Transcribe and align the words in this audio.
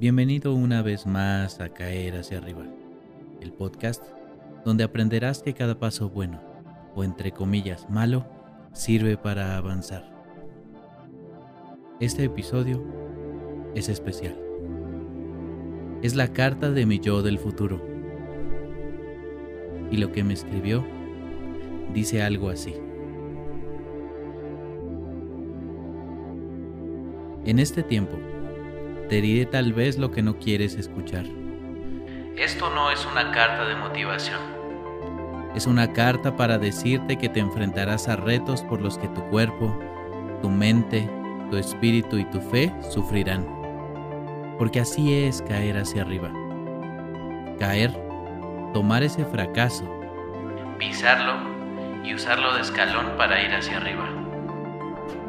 Bienvenido 0.00 0.52
una 0.52 0.82
vez 0.82 1.06
más 1.06 1.60
a 1.60 1.68
Caer 1.68 2.16
hacia 2.16 2.38
arriba, 2.38 2.64
el 3.40 3.52
podcast 3.52 4.02
donde 4.64 4.82
aprenderás 4.82 5.40
que 5.40 5.54
cada 5.54 5.78
paso 5.78 6.10
bueno, 6.10 6.40
o 6.96 7.04
entre 7.04 7.30
comillas 7.30 7.88
malo, 7.88 8.26
sirve 8.72 9.16
para 9.16 9.56
avanzar. 9.56 10.12
Este 12.00 12.24
episodio 12.24 12.82
es 13.76 13.88
especial. 13.88 14.36
Es 16.02 16.16
la 16.16 16.32
carta 16.32 16.72
de 16.72 16.86
mi 16.86 16.98
yo 16.98 17.22
del 17.22 17.38
futuro. 17.38 17.80
Y 19.92 19.98
lo 19.98 20.10
que 20.10 20.24
me 20.24 20.34
escribió 20.34 20.84
dice 21.94 22.20
algo 22.20 22.50
así. 22.50 22.74
En 27.44 27.60
este 27.60 27.84
tiempo, 27.84 28.18
te 29.08 29.20
diré 29.20 29.46
tal 29.46 29.72
vez 29.72 29.98
lo 29.98 30.10
que 30.10 30.22
no 30.22 30.38
quieres 30.38 30.74
escuchar. 30.74 31.24
Esto 32.36 32.70
no 32.70 32.90
es 32.90 33.06
una 33.06 33.30
carta 33.30 33.66
de 33.66 33.76
motivación. 33.76 34.40
Es 35.54 35.66
una 35.66 35.92
carta 35.92 36.36
para 36.36 36.58
decirte 36.58 37.16
que 37.16 37.28
te 37.28 37.40
enfrentarás 37.40 38.08
a 38.08 38.16
retos 38.16 38.62
por 38.62 38.82
los 38.82 38.98
que 38.98 39.08
tu 39.08 39.22
cuerpo, 39.30 39.78
tu 40.42 40.50
mente, 40.50 41.08
tu 41.50 41.56
espíritu 41.56 42.18
y 42.18 42.24
tu 42.26 42.40
fe 42.40 42.74
sufrirán. 42.90 43.46
Porque 44.58 44.80
así 44.80 45.14
es 45.14 45.40
caer 45.42 45.78
hacia 45.78 46.02
arriba. 46.02 46.30
Caer, 47.58 47.90
tomar 48.74 49.02
ese 49.02 49.24
fracaso, 49.24 49.90
pisarlo 50.78 51.34
y 52.04 52.14
usarlo 52.14 52.54
de 52.54 52.60
escalón 52.60 53.16
para 53.16 53.42
ir 53.42 53.54
hacia 53.54 53.78
arriba. 53.78 54.04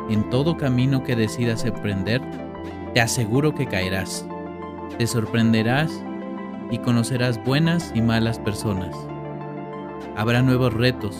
En 0.09 0.29
todo 0.29 0.57
camino 0.57 1.03
que 1.03 1.15
decidas 1.15 1.63
emprender, 1.63 2.21
te 2.93 3.01
aseguro 3.01 3.53
que 3.53 3.67
caerás, 3.67 4.25
te 4.97 5.07
sorprenderás 5.07 5.91
y 6.71 6.79
conocerás 6.79 7.43
buenas 7.43 7.91
y 7.95 8.01
malas 8.01 8.39
personas. 8.39 8.95
Habrá 10.15 10.41
nuevos 10.41 10.73
retos, 10.73 11.15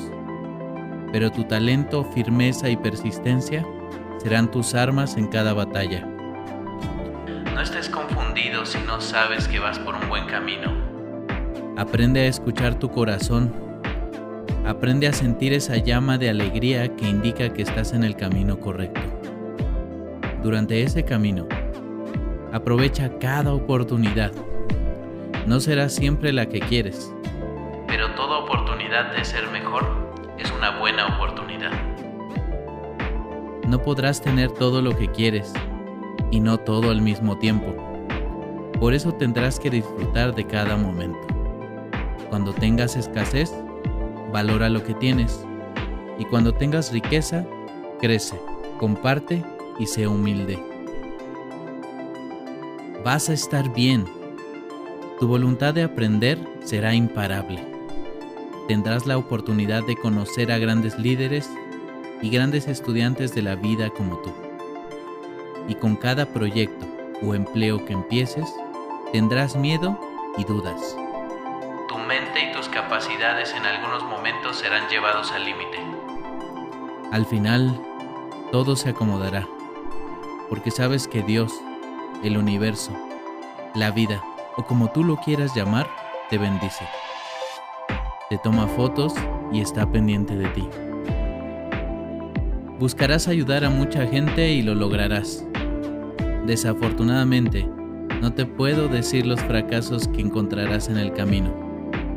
pero 1.11 1.31
tu 1.31 1.43
talento, 1.43 2.03
firmeza 2.03 2.69
y 2.69 2.77
persistencia 2.77 3.65
serán 4.17 4.49
tus 4.51 4.73
armas 4.73 5.17
en 5.17 5.27
cada 5.27 5.53
batalla. 5.53 6.05
No 7.53 7.61
estés 7.61 7.89
confundido 7.89 8.65
si 8.65 8.79
no 8.79 8.99
sabes 8.99 9.47
que 9.47 9.59
vas 9.59 9.79
por 9.79 9.95
un 9.95 10.09
buen 10.09 10.25
camino. 10.25 10.71
Aprende 11.77 12.21
a 12.21 12.25
escuchar 12.27 12.75
tu 12.75 12.89
corazón. 12.89 13.53
Aprende 14.65 15.07
a 15.07 15.13
sentir 15.13 15.53
esa 15.53 15.77
llama 15.77 16.17
de 16.17 16.29
alegría 16.29 16.95
que 16.95 17.07
indica 17.07 17.53
que 17.53 17.61
estás 17.61 17.93
en 17.93 18.03
el 18.03 18.15
camino 18.15 18.59
correcto. 18.59 19.26
Durante 20.43 20.83
ese 20.83 21.03
camino, 21.03 21.47
Aprovecha 22.53 23.19
cada 23.19 23.53
oportunidad. 23.53 24.31
No 25.45 25.59
será 25.59 25.89
siempre 25.89 26.31
la 26.31 26.47
que 26.47 26.61
quieres, 26.61 27.13
pero 27.87 28.09
toda 28.15 28.39
oportunidad 28.39 29.13
de 29.13 29.25
ser 29.25 29.47
mejor 29.51 29.85
es 30.39 30.49
una 30.51 30.79
buena 30.79 31.07
oportunidad. 31.07 31.71
No 33.67 33.81
podrás 33.81 34.21
tener 34.21 34.49
todo 34.51 34.81
lo 34.81 34.95
que 34.95 35.09
quieres 35.09 35.51
y 36.31 36.39
no 36.39 36.57
todo 36.57 36.89
al 36.89 37.01
mismo 37.01 37.37
tiempo. 37.37 37.75
Por 38.79 38.93
eso 38.93 39.11
tendrás 39.13 39.59
que 39.59 39.69
disfrutar 39.69 40.33
de 40.33 40.47
cada 40.47 40.77
momento. 40.77 41.27
Cuando 42.29 42.53
tengas 42.53 42.95
escasez, 42.95 43.53
valora 44.31 44.69
lo 44.69 44.81
que 44.83 44.93
tienes. 44.93 45.45
Y 46.17 46.23
cuando 46.25 46.53
tengas 46.53 46.93
riqueza, 46.93 47.45
crece, 47.99 48.39
comparte 48.79 49.43
y 49.79 49.85
sé 49.85 50.07
humilde 50.07 50.77
vas 53.07 53.29
a 53.29 53.33
estar 53.33 53.73
bien. 53.73 54.05
Tu 55.17 55.29
voluntad 55.29 55.73
de 55.73 55.83
aprender 55.83 56.37
será 56.65 56.93
imparable. 56.93 57.65
Tendrás 58.67 59.05
la 59.05 59.17
oportunidad 59.17 59.83
de 59.83 59.95
conocer 59.95 60.51
a 60.51 60.57
grandes 60.57 60.99
líderes 60.99 61.49
y 62.21 62.29
grandes 62.29 62.67
estudiantes 62.67 63.33
de 63.33 63.43
la 63.43 63.55
vida 63.55 63.89
como 63.91 64.17
tú. 64.17 64.33
Y 65.69 65.75
con 65.75 65.95
cada 65.95 66.25
proyecto 66.33 66.85
o 67.21 67.33
empleo 67.33 67.85
que 67.85 67.93
empieces, 67.93 68.53
tendrás 69.13 69.55
miedo 69.55 69.97
y 70.37 70.43
dudas. 70.43 70.97
Tu 71.87 71.97
mente 71.97 72.49
y 72.49 72.51
tus 72.51 72.67
capacidades 72.67 73.53
en 73.53 73.65
algunos 73.65 74.03
momentos 74.03 74.57
serán 74.57 74.89
llevados 74.89 75.31
al 75.31 75.45
límite. 75.45 75.77
Al 77.13 77.25
final, 77.25 77.81
todo 78.51 78.75
se 78.75 78.89
acomodará, 78.89 79.47
porque 80.49 80.71
sabes 80.71 81.07
que 81.07 81.21
Dios 81.23 81.51
el 82.23 82.37
universo, 82.37 82.91
la 83.75 83.91
vida 83.91 84.23
o 84.57 84.63
como 84.65 84.89
tú 84.91 85.03
lo 85.03 85.17
quieras 85.17 85.55
llamar, 85.55 85.87
te 86.29 86.37
bendice. 86.37 86.85
Te 88.29 88.37
toma 88.39 88.67
fotos 88.67 89.13
y 89.53 89.61
está 89.61 89.89
pendiente 89.89 90.35
de 90.35 90.47
ti. 90.49 90.67
Buscarás 92.79 93.27
ayudar 93.27 93.63
a 93.63 93.69
mucha 93.69 94.05
gente 94.07 94.51
y 94.51 94.61
lo 94.61 94.75
lograrás. 94.75 95.45
Desafortunadamente, 96.45 97.67
no 98.21 98.33
te 98.33 98.45
puedo 98.45 98.87
decir 98.87 99.25
los 99.25 99.39
fracasos 99.41 100.07
que 100.07 100.21
encontrarás 100.21 100.89
en 100.89 100.97
el 100.97 101.13
camino, 101.13 101.53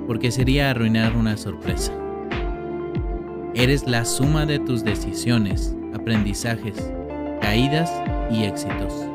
porque 0.06 0.30
sería 0.30 0.70
arruinar 0.70 1.16
una 1.16 1.36
sorpresa. 1.36 1.92
Eres 3.54 3.86
la 3.86 4.04
suma 4.04 4.46
de 4.46 4.58
tus 4.58 4.84
decisiones, 4.84 5.76
aprendizajes, 5.94 6.92
caídas 7.40 7.90
y 8.30 8.44
éxitos. 8.44 9.06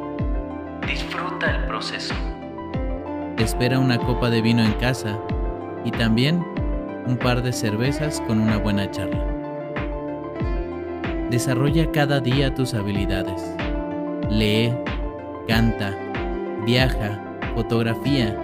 Disfruta 0.88 1.56
el 1.56 1.66
proceso. 1.66 2.14
espera 3.38 3.80
una 3.80 3.98
copa 3.98 4.30
de 4.30 4.42
vino 4.42 4.64
en 4.64 4.74
casa 4.74 5.20
y 5.84 5.92
también 5.92 6.44
un 7.06 7.18
par 7.18 7.44
de 7.44 7.54
cervezas 7.54 8.22
con 8.28 8.40
una 8.40 8.58
buena 8.58 8.90
charla. 8.90 9.24
Desarrolla 11.30 11.92
cada 11.92 12.20
día 12.20 12.54
tus 12.54 12.74
habilidades. 12.74 13.42
Lee, 14.30 14.74
canta, 15.48 15.96
viaja, 16.66 17.22
fotografía 17.56 18.36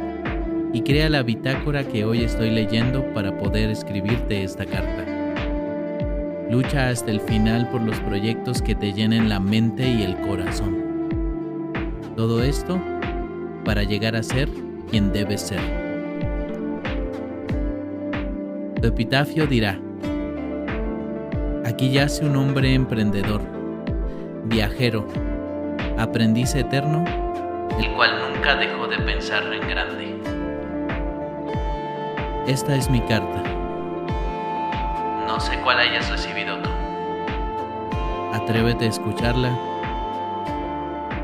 y 0.74 0.82
crea 0.82 1.10
la 1.10 1.24
bitácora 1.24 1.84
que 1.84 2.06
hoy 2.06 2.24
estoy 2.24 2.52
leyendo 2.52 3.04
para 3.14 3.38
poder 3.38 3.70
escribirte 3.70 4.44
esta 4.44 4.66
carta. 4.66 5.11
Lucha 6.52 6.90
hasta 6.90 7.12
el 7.12 7.22
final 7.22 7.70
por 7.70 7.82
los 7.82 7.98
proyectos 8.02 8.62
que 8.62 8.76
te 8.76 8.92
llenen 8.92 9.30
la 9.30 9.40
mente 9.40 9.88
y 9.88 10.04
el 10.04 10.20
corazón. 10.20 10.84
Todo 12.18 12.44
esto 12.44 12.78
para 13.64 13.84
llegar 13.84 14.18
a 14.18 14.22
ser 14.22 14.50
quien 14.90 15.14
debes 15.14 15.44
ser. 15.44 15.62
Tu 18.82 18.86
epitafio 18.86 19.48
dirá, 19.48 19.80
aquí 21.64 21.90
yace 21.90 22.26
un 22.26 22.36
hombre 22.36 22.74
emprendedor, 22.74 23.42
viajero, 24.44 25.08
aprendiz 25.98 26.54
eterno, 26.54 27.06
el 27.80 27.94
cual 27.94 28.12
nunca 28.28 28.58
dejó 28.58 28.88
de 28.88 28.98
pensar 28.98 29.44
en 29.54 29.70
grande. 29.70 30.16
Esta 32.46 32.76
es 32.76 32.90
mi 32.90 33.00
carta. 33.00 33.61
No 35.32 35.40
sé 35.40 35.58
cuál 35.62 35.80
hayas 35.80 36.10
recibido 36.10 36.58
tú. 36.58 36.70
Atrévete 38.34 38.84
a 38.84 38.90
escucharla 38.90 39.58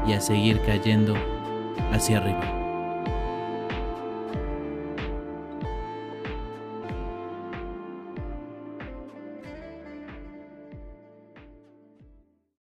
y 0.08 0.14
a 0.14 0.22
seguir 0.22 0.62
cayendo 0.62 1.14
hacia 1.92 2.20
arriba. 2.20 2.57